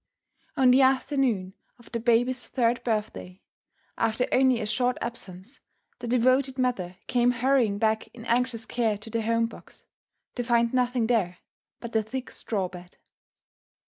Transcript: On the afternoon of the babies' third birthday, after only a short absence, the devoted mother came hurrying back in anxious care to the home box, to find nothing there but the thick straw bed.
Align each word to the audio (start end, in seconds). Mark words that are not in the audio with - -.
On 0.57 0.71
the 0.71 0.81
afternoon 0.81 1.53
of 1.77 1.91
the 1.91 1.99
babies' 1.99 2.47
third 2.47 2.83
birthday, 2.83 3.43
after 3.99 4.25
only 4.31 4.59
a 4.59 4.65
short 4.65 4.97
absence, 4.99 5.59
the 5.99 6.07
devoted 6.07 6.57
mother 6.57 6.97
came 7.05 7.29
hurrying 7.29 7.77
back 7.77 8.07
in 8.11 8.25
anxious 8.25 8.65
care 8.65 8.97
to 8.97 9.11
the 9.11 9.21
home 9.21 9.45
box, 9.45 9.85
to 10.33 10.41
find 10.43 10.73
nothing 10.73 11.05
there 11.05 11.37
but 11.79 11.91
the 11.93 12.01
thick 12.01 12.31
straw 12.31 12.67
bed. 12.67 12.97